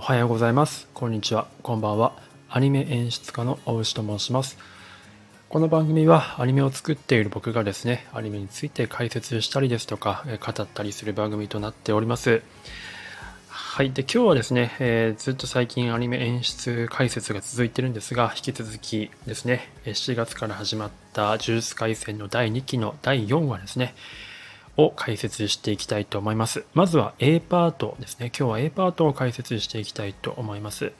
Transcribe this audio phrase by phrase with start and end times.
[0.00, 0.88] おはようございます。
[0.94, 1.46] こんにちは。
[1.62, 2.14] こんばんは。
[2.48, 4.56] アニメ演出家の大牛と申します。
[5.50, 12.40] この番組はアニメを作っている僕がですね、アニメについて解説したりですとか、語ったりする番組となっております。
[13.48, 13.92] はい。
[13.92, 23.94] で、今日はですね、えー、ずっと最近アニメ演出解説が続いてるんですが、引き続きですね、7月から始まった呪術廻戦の第2期の第4話ですね、
[24.84, 26.64] を解説していきたいと思います。
[26.74, 28.32] まずは A パートですね。
[28.36, 30.92] 今日は A パートを解説していきたいと思います。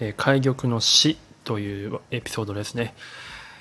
[0.00, 2.94] えー、海玉の死というエピソードですね。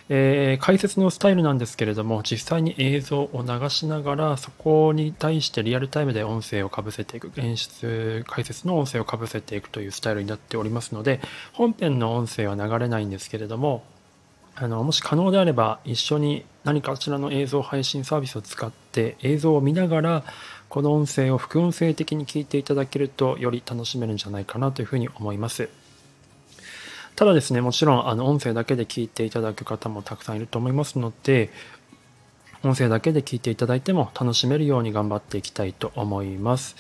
[0.07, 11.21] えー、解説のスタイルなんですけれども、実際に映像を流しながら、そこに対してリアルタイムで音声をかぶせていく、演出、解説の音声をかぶせていくというスタイルになっておりますので、
[11.53, 13.83] 本編の音声は流れないんですけれども、
[14.55, 20.23] あのもし可能であれば一緒に何かしらの映像配信サービスを使って映像を見ながら
[20.69, 25.69] この音声を副音声的に聞いていただけるとより楽しめるんじゃないかなというふうに思います。
[27.15, 31.49] ただですね、もちろんあの音声だけで聞いていただく方もたくさんいると思いますので、
[32.63, 36.75] 音声だけで聞いていただいても楽しめるように頑張っていきたいと思います。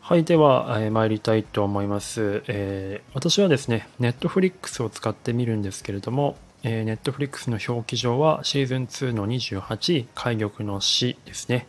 [0.00, 11.66] はい、では、えー、参りたいと思います、えー、私はですね、Netflix を使ってみるんですけれども、えー、Netflix の表記上はシーズン2の28、海玉の死ですね。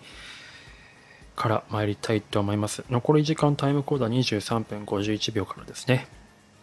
[1.36, 2.84] から参りたいと思います。
[2.90, 6.08] 残り時間タイムコードは23分51秒からですね。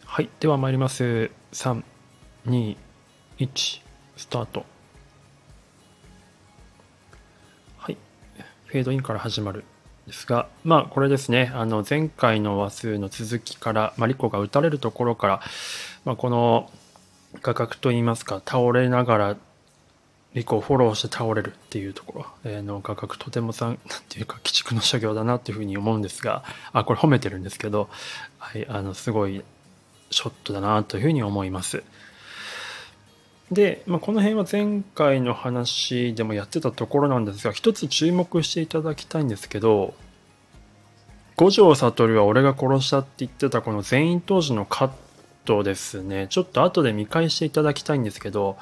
[0.05, 0.29] はい。
[0.41, 1.31] では参ります。
[1.53, 1.83] 3、
[2.47, 2.77] 2、
[3.39, 3.81] 1、
[4.17, 4.65] スタート。
[7.79, 7.97] はい。
[8.67, 9.65] フェードインから始まる。
[10.07, 15.41] ですが、まあこれですね、あの前回の話数の続きから、まあ、リコが打たれるところから、
[16.05, 16.71] まあ、この
[17.43, 19.37] 画角といいますか、倒れながら、
[20.35, 27.89] リコをフォローして倒れるっていうところ、え、の画角とてもさん、なんていうか、鬼畜の作業だなっていうふうに思うんですが、 あ、これ褒めてるんですけど、
[28.39, 29.43] はい、あの、すごい
[30.11, 31.83] ショットだなというふうに思います。
[33.51, 39.95] で、まあ、この辺は前回の話でもやってたところなんですが、一つ注目していただきたいんですけど、
[41.37, 44.91] 五条悟は俺が殺したって言ってたこの全員当時のカッ
[45.49, 48.59] とですね、ちょっと後で見返していただきたいんですけど、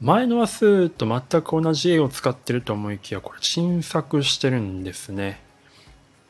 [0.00, 5.38] 前の話数と全く同じ絵を使ってると思いきや、これ新作してるんですね。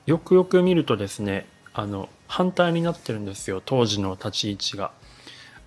[0.06, 4.90] よくよく見るとですね、あの、反対になってるんですよ、当時の立ち位置が。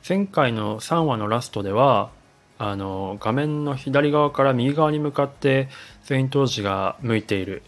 [0.08, 2.10] 前回の3話のラストでは、
[2.58, 5.70] あの、画面の左側から右側に向かって
[6.04, 7.64] 全員当時が向いている。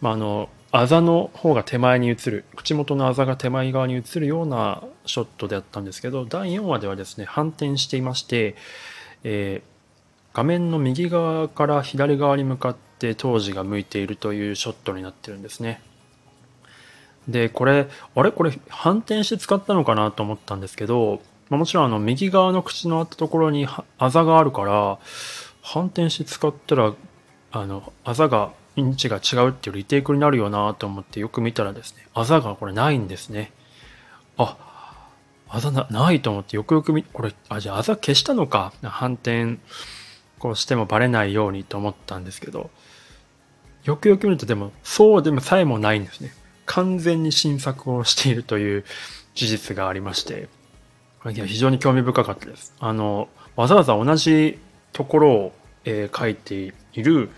[0.00, 8.54] まあ、あの、あざの方が手前に映る口元のあざが手前側に映るようなショットであったんですけど第4話ではですね反転していまして、
[9.24, 15.82] えー、画面の右側から左側に向かって当時が向いているというショットになってるんですね。
[17.26, 18.30] でこれあれ？
[18.30, 23.66] これ反転して使ったのかなと思ったんですけどもちろんあの右側の口のあったところに
[23.98, 24.98] あざがあるから
[25.62, 26.94] 反転して使ったら
[27.52, 33.52] あのあざがインチが違うっていうリテイクになるよなと思ってよく見たらですね、あざがこれないんですね。
[34.36, 34.56] あ、
[35.48, 38.72] あざなないと思ってよくよく見、これ、あ、じゃああざ消したのか。
[38.82, 39.58] 反転
[40.40, 42.70] こうしてもバレないようにと思ったんですけど、
[43.84, 46.32] よくよく見るとでも、そうでもさえもないんですね。
[46.66, 48.84] 完全に新作をしているという
[49.34, 50.48] 事実がありまして、
[51.24, 52.74] 非常に興味深かったです。
[52.80, 54.58] あの、わざわざ同じ
[54.92, 55.52] ところを、
[55.84, 57.30] えー、書いている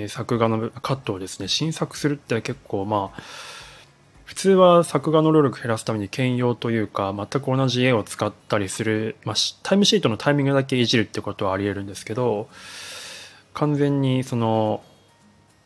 [0.00, 3.22] え作画のカットをですね、新作するって結構まあ、
[4.24, 12.48] 普通は作画の労力減らすために兼用というか、全く同じ絵を使ったりする、まあ、タイムシートのタイミングだけいじるってことはあり得るんですけど、
[13.54, 14.82] 完全にその、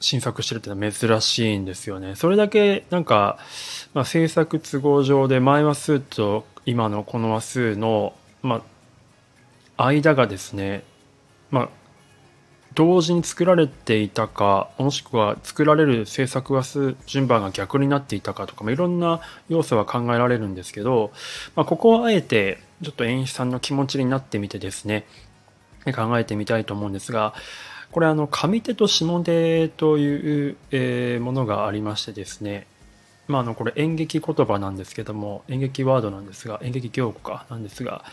[0.00, 2.16] 新作してるってのは珍しいんですよね。
[2.16, 3.38] それだけなんか、
[3.92, 8.62] まあ、制作都合上で前話数と今のこの話数の、ま
[9.76, 10.84] あ、間がですね、
[11.50, 11.68] まあ、
[12.74, 21.10] 同時に作られていたかもしくは作られる制作話数順番が逆になっていたかとか、まあ、いろんな要素は考えられるんですけど、
[21.56, 25.04] まあ、ここはあえてちょっと演出さんの気持ちになってみてですね
[25.94, 27.34] 考えてみたいと思うんですが
[27.90, 32.66] これあの上手と下手という、え、ものがありましてですね
[33.26, 38.04] まあ、あのこれ演劇言葉なんですけども演劇ワードなんですが演劇用語かなんですが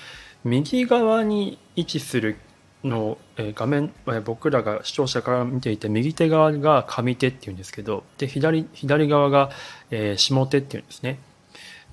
[0.43, 2.37] 右側に位置する
[2.83, 9.49] の、え画面、え僕らが視聴者から見ていて右手側が上手っていうんですけどで左左側が、
[9.91, 11.19] え下手っていうんですね。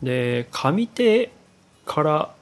[0.02, 1.30] で上手
[1.86, 2.34] から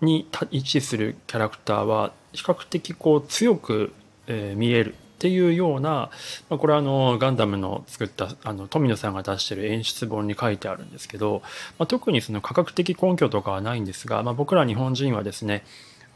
[0.00, 3.92] に位置するキャラクターは比較的こう強く、
[4.26, 6.10] え見えるっていうような、
[6.48, 11.42] ま、これはあのガンダムの作ったあの富野さんが出してる演出本に書いてあるんですけど、
[11.76, 15.64] まあ、特にその科学的根拠とかはないんですが、まあ、僕ら日本人はですね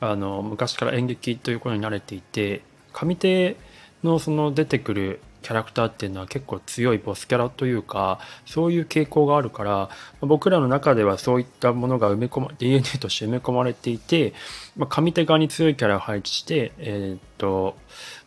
[0.02, 2.62] あの昔から演劇ということに慣れていて
[2.92, 3.56] 上手
[4.02, 9.90] のその出てくるキャラクターっていうのは結構強いボスキャラというかそういう傾向があるから
[10.20, 14.34] 僕らの中ではそういったものが埋め込ま DNA として埋め込まれていて、
[14.76, 17.76] まあ、上手側に強いキャラを配置して、えー、っと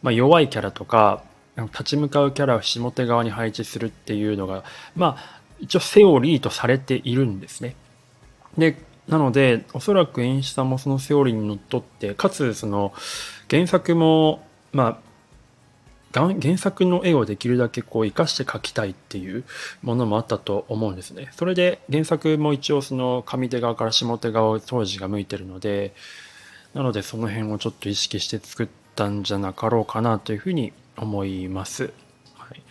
[0.02, 1.24] まあ、弱いキャラとか
[1.58, 4.64] 立ち向かうキャラを下手側に配置するっていうのが
[4.96, 7.76] まあ一応セオリーとされているんですね。
[8.58, 12.94] でなのでおそらく演出さんもそのセオリーにのっとってかつその
[13.50, 15.06] 原作もまあ
[16.14, 19.44] 原作の絵をできるだけこう生かして描きたいっていう
[19.82, 21.30] ものもあったと思うんですね。
[21.34, 25.94] それで原作も一応その上手側から下手側を当時が向いてるので、
[26.74, 31.92] なのでその辺をちょっと意識して作ったんじゃなかろうかなというふうに思います。
[32.36, 32.62] はい、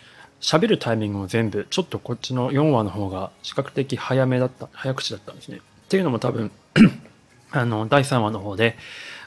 [0.41, 5.61] 喋るタイミングも全部ちょっとこっちの4話の方が比較的早めだった、早口だったんですね。
[5.95, 6.51] っていうのも多分
[7.53, 8.77] あの第3話の方で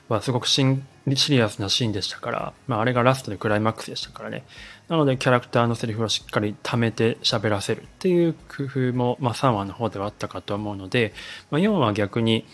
[0.09, 0.65] はすごくシ
[1.05, 4.43] リアスなシーンでしたから、まあ、あれがラストでクライマックスでしたからね。
[4.89, 11.13] なのでキャラクターのセリフをしっかり貯めて喋らせるっていう工夫も、まあ、3話の方ではあったかと思うので、
[11.51, 12.45] まあ、4話は逆に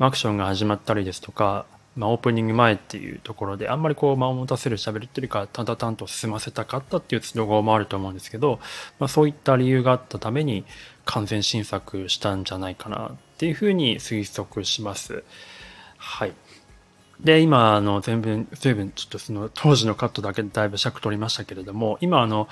[0.00, 1.64] アクションが始まったりですとか、
[1.94, 8.58] まあ、オープニング前っていうところであんまりこう間を持たせる喋りっていうかただ単と進ませたかったっていう都合もあると思うんですけど、
[8.98, 10.64] まあ、そういった理由があったために
[11.04, 15.24] 完全新作したんじゃないかなっていうふうに推測します。
[15.96, 16.34] はい。
[17.20, 22.50] で、今、あの、全部、随分、ちょっとその、当時のカットだけでだいぶ尺取りましたけれども、今、あの、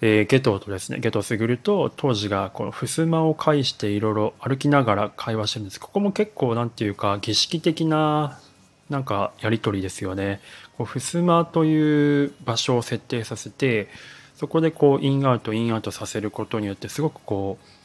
[0.00, 5.78] えー、ゲトとですね、ゲトスグルと当時がこの襖を介していろいろ歩きながら会話してるんです。
[5.78, 8.40] ここも結構なんていうか儀式的な
[8.90, 10.40] なんかやりとりですよね。
[10.76, 13.88] こう襖という場所を設定させて、
[14.34, 17.75] そこでこうインアウト、インアウトさせることによってすごくこう、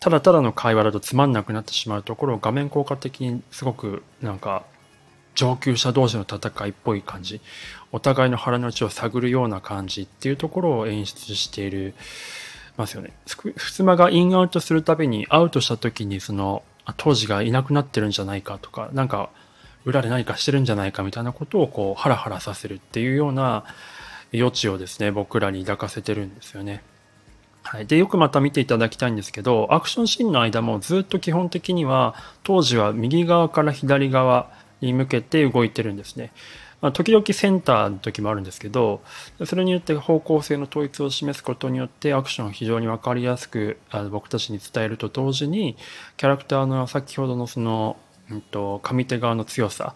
[0.00, 4.64] ただただの会話だとつまんなくなってしまうところを画面効果的にすごくなんか
[5.34, 7.40] 上級者同士の戦いっぽい感じ
[7.92, 11.94] お互いの腹の内を探るような感じっていうところを演出している
[12.78, 13.12] ますよね。
[13.26, 16.62] 襖がインアウトするたびにアウトした時にその
[16.96, 19.30] 当時がいなくなってるんじゃないかとかなんか
[19.84, 23.64] 裏で何かしてるんじゃないかみたいなことをこうハラハラさせるっていうような
[24.32, 26.82] 余地をですね僕らに抱かせてるんですよね。
[27.62, 34.50] はい、でよくまた見ていただきたいんですけどアクションシーンの間もずっと基本的には当時は右側から左側
[34.80, 36.32] に向けて動いてるんですね。
[36.80, 39.02] まあ、時々センターの時もあるんですけど、
[39.44, 45.76] それによって方向性の統一を示すことによってアクションを非常に分かりやすくあの僕たちに伝えると同時に、
[46.16, 47.96] キャラクターの先ほどのその、
[48.30, 49.94] うんと、上手側の強さ、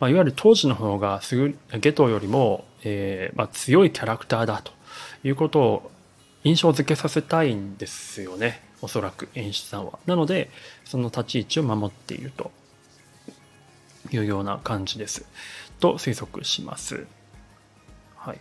[0.00, 4.72] まあ、いわゆる当時の方がすぐゲトよりも、えーまあ、強いキャラクターだと
[5.22, 5.90] いうことを
[6.44, 8.62] 印象付けさせたいんですよね。
[8.80, 9.98] おそらく演出さんは。
[10.06, 10.50] なので、
[10.84, 12.50] その立ち位置を守っていると。
[14.12, 15.24] いうような感じです。
[15.80, 17.06] と推測します。
[18.16, 18.38] はい。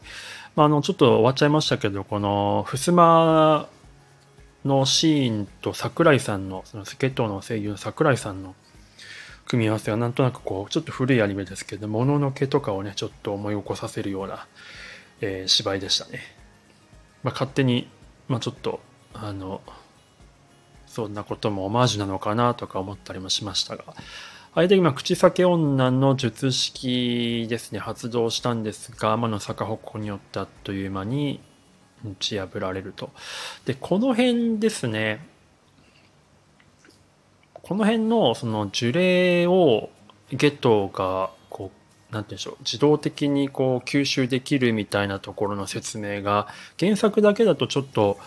[0.55, 3.67] まあ、あの、ちょっと終わっちゃいましたけど、この、襖
[4.65, 8.55] のシーンと桜井さんの、そのスケットの声優の桜井さんの
[9.45, 14.47] 組み合わせはなんとなくこう、ちょっと古いアニメですけど、もののけとかをね、ちょっと思い起こさせるような、
[15.21, 16.21] えー、芝居でしたね。
[17.23, 17.87] まあ、勝手に、
[18.27, 18.79] まあ、ちょっと、
[19.13, 19.61] あの、
[20.85, 23.83] そんなこともオマージュなのかなとか思ったりもしましたが、
[24.55, 31.41] あれで今、口裂け女の術式ですね、発動したんですが、天の逆歩行によってあっという間に
[32.05, 33.09] 打ち破られると。
[33.65, 35.25] で、この辺ですね、
[37.53, 39.89] この辺のその呪霊を
[40.29, 41.31] ゲトが、
[42.13, 46.47] なんて言うんでしょう、自動的にこう吸収できるみたいなところの説明が、
[46.79, 48.17] 原作だけだとちょっと、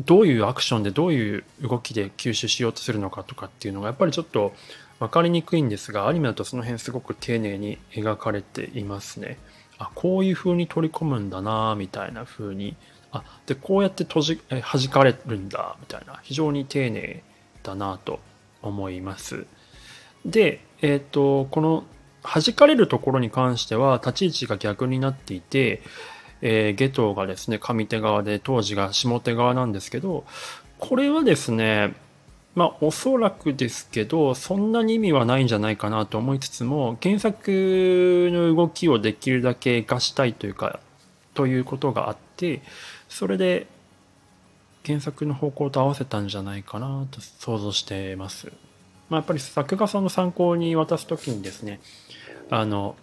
[0.00, 4.52] どういうアクションでどういう動きで吸収しようとするのかとかっていうのがやっぱりちょっと
[5.00, 9.38] 分かりにくいんですがアニメだとその辺すごく丁寧に描かれていますね。
[9.78, 12.76] あこういう風に取り込むんだなみたいな風に
[13.12, 17.22] あでこうやって閉じえ弾かれるんだみたいな非常に丁寧
[17.62, 18.20] だなと
[18.62, 19.46] 思います。
[20.24, 21.84] で、えっ、ー、とこの
[22.34, 25.82] 弾かれるところに関しては立ち位置が逆になっていて、
[26.42, 30.24] えー、ゲトがですね上手側で当時が下手側なんですけど
[30.78, 31.94] これはですね
[32.58, 40.80] まあ、おそらくですけど、そんなに意味はないんじゃないかなと思いつつも、原作の動きをできるだけ活かしたいというか、
[41.34, 42.62] ということがあって、
[43.08, 43.68] それで
[44.84, 48.50] 原作の方向と合わせたんじゃないかなと想像してます。
[49.08, 51.78] まあ、やっぱり作画さんの参考に渡すときにですね、
[52.50, 52.96] あの、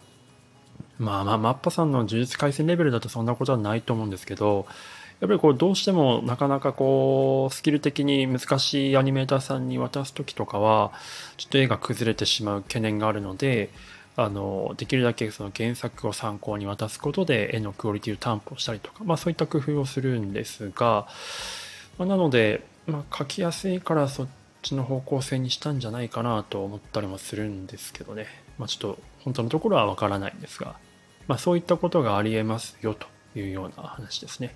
[0.97, 4.65] まあまあ、マッパさんの呪術廻戦レベルだとそんなことはないと思うんですけど、
[5.21, 10.91] やっぱりこうどうしてもなかなかこうスキル的に難しいアニメーターさんに渡す時とかは
[11.37, 13.69] ちょっと絵が崩れてしまう懸念があるので
[14.17, 21.07] あのできるだけその原作を参考に渡すことで絵のクオリティを担保したりとか、まあ、そういった工夫をするんですが、
[21.97, 24.27] ま、なので、まあ、書きやすいからそっ
[24.65, 30.75] ちの方向性にしたんじゃないかなと思ったりもするんですけどね、まあ、ちょっと本当のところはわからないんですが、
[31.27, 33.07] まあ、そういったことがありえますよと
[33.37, 34.55] いうような話ですね。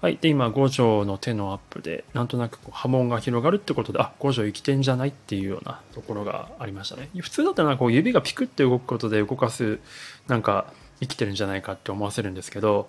[0.00, 0.16] はい。
[0.20, 7.10] で、今、五条の手のアップで、なんとなくこう波紋が広がるってことで、あ、五条生きてんじゃないっていうようなところがありましたね。
[7.18, 9.80] 普通だったらこう指がピクって動くことで動かす、
[10.28, 12.88] なんか生きてるんじゃないかって思わせるんですけど、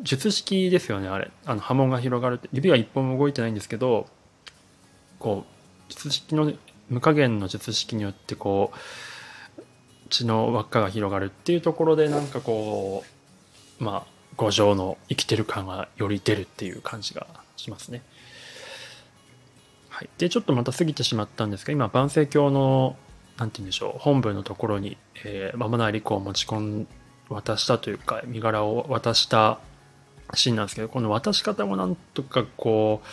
[0.00, 1.30] 術式ですよね、あれ。
[1.44, 2.48] あの波紋が広がるって。
[2.54, 4.06] 指が一本も動いてないんですけど、
[5.18, 6.52] こう、術式の、
[6.88, 9.62] 無加減の術式によってこう、
[10.10, 13.04] 血の輪っかが広がるっていうところで、なんかこ
[13.80, 18.02] う、まあ、五条の生きてる感がより出るっていう感じがしますね。
[19.98, 22.96] はい、でちょっとまた過ぎてしまったんですが今万世教の
[23.36, 26.88] 何て言うんでしょう本部のところに、えー、間もない利子を持ち込ん
[27.28, 29.58] 渡したというか身柄を渡した
[30.34, 33.06] シーンなんですけどこの渡し方もなんとかこう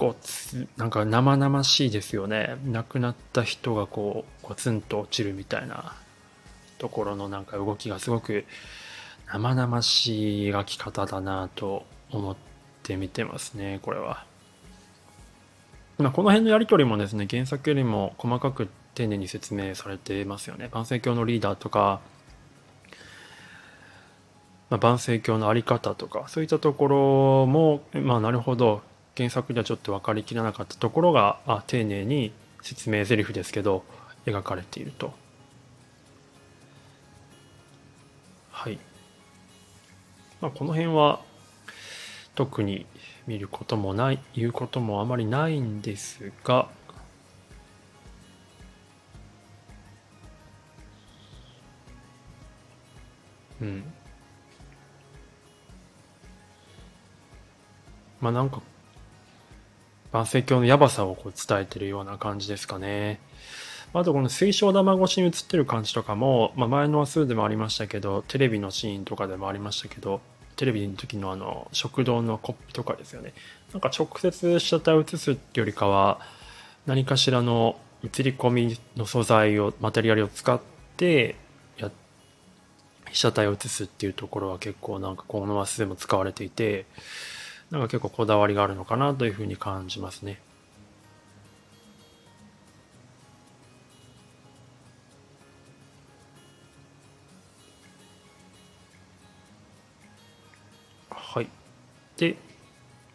[0.00, 5.94] こうなんか生々しいですよね亡くなった人がこうゴツンと落ちるみたいな
[6.78, 8.46] ところのなんか動きがすごく
[9.26, 12.36] 生々しい描き方だなと思っ
[12.82, 14.24] て見てますね、これは。
[15.98, 20.68] まあ、この辺のやり取りもですね、原作よりも細かく丁寧に説明されてますよね。
[20.72, 22.00] 万世教のリーダーとか、
[24.70, 28.82] まあ、万世教の在り方とか、そういったところも、まあなるほど、
[29.20, 33.84] 原作ではちょっと分かりきらなかったところが、あ丁寧に説明台詞ですけど、
[34.24, 35.12] 描かれていると。
[38.50, 38.78] はい。
[40.40, 41.20] まあ、この辺は
[42.34, 42.86] 特に
[43.26, 46.70] 見ることもない言うこともあまりないんですが
[53.60, 53.84] うん
[58.20, 58.62] まあなんか
[60.12, 63.20] 万世鏡のやばさをこう伝えてるような感じですかね。
[63.92, 70.20] あとこの水晶玉越しに映ってる感じとかも、まあ、前の話数でもありましたけど、テレビのシーンとかでもありましたけど、
[70.56, 73.32] テレビの時のあの、食堂のコップとかですよね。
[73.72, 76.20] なんか直接被写体を映すってよりかは、
[76.86, 80.60] 何かしらの映り込みの素材を、マテリアルを使っ
[80.96, 81.34] て、
[81.76, 81.90] や、
[83.10, 86.86] 被写体を映すっていうところは結構なんかこの話数でも使われていて、
[87.70, 90.40] なんか結構こだわりがあるのかなというふうに感じますね。
[101.10, 101.48] はい。
[102.16, 102.36] で、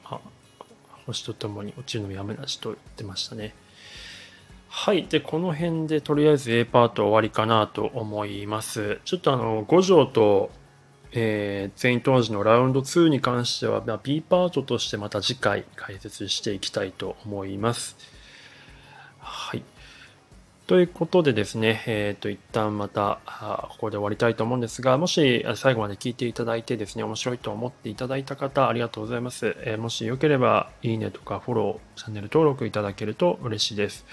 [0.05, 0.21] あ、
[1.05, 3.53] 星とともに落ちるのやめなしと言ってましたね。
[4.69, 5.05] はい。
[5.07, 9.01] で、この辺でとりあえず A パート終わりかなと思います。
[9.03, 10.49] ちょっとあの、五条と、
[11.17, 17.95] えー、全員当時のラウンド2に関しては、まあ、B パートとしてまた次回解説していきたいと思います。
[19.19, 19.63] はい。
[20.67, 23.19] ということでですね、えっ、ー、と、一旦また、
[23.69, 29.55] ここで終わりたいと思うんですが、もし最後まで聞いていただいてですね、面白いと思っていただいた方、ありがとうございます。
[29.59, 34.05] えー、もしよければ、いいねとかフォロー、チャンネル登録いただけると嬉しいです。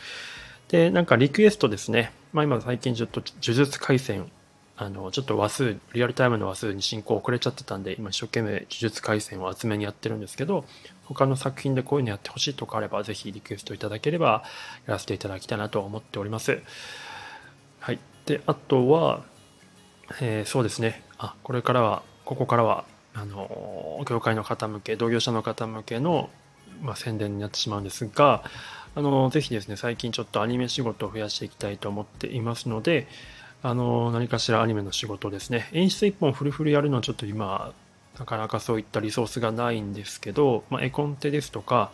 [0.69, 2.13] で、なんかリクエストですね。
[2.33, 4.31] まあ今最近ちょっと呪術廻戦
[4.77, 10.65] あの、ちょっと話数、リアルタイムの話数に進行遅れちゃってたんで、今一生懸命呪術廻戦を厚めにやってるんですけど、
[11.05, 14.45] 他の作品でこういうのやってほしいとかあれば、ぜひリクエストいただければ、
[14.87, 16.63] やらせていただきたいなと思っております。
[17.81, 17.99] はい。
[18.27, 19.25] で、あとは、
[20.21, 21.03] えー、そうですね。
[21.19, 26.31] あ、これからは、ここからは、あの、業界の方向け、同業者の方向けの、
[26.81, 28.43] まあ、宣伝になってしまうんですが、
[28.95, 33.07] あの、ぜひですね、最近ちょっとアニメ仕事を増やしていきたいと思っていますので、
[33.63, 35.69] あの、何かしらアニメの仕事ですね。
[35.73, 37.73] 演出一本フルフルやるのはちょっと今、
[38.19, 41.93] なかなかそういったリソースがないんですけど、まあ、絵コンテですとか、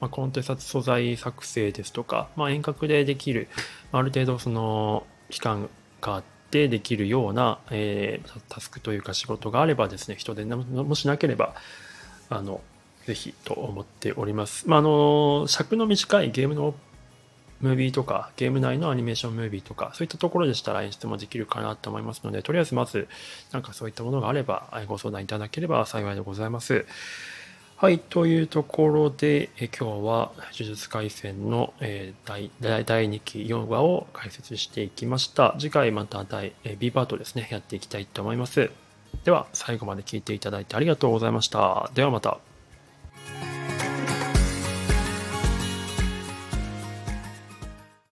[0.00, 3.48] まあ、コンテ撮素材作成ですとか、まあ、遠隔でできる、
[3.92, 11.54] ある程度その期間があってできるような、えー、タスクというか仕事があればですね、人でもしなければ、
[12.28, 12.60] あの、
[13.06, 14.68] ぜひと思っております。
[14.68, 16.74] まあ、あの、尺の短いゲームの
[17.60, 23.08] ムービーとか、ゲーム内のアニメーションムービーとか、そういったところでしたら演出もできるかなと思いますので、とりあえずまず、
[23.52, 26.86] なんかそういったものがあれば、ご相談いただければ幸いでございます。
[27.76, 35.54] はい、というところで、え今日は呪術廻戦の、えー、第第2期4話を解説していきました。
[35.58, 38.70] 次回また第、え B パートですね、やっていきたいと思います。
[39.24, 41.90] では、最後まで聞いていただいてありがとうございました。
[41.94, 42.38] ではまた。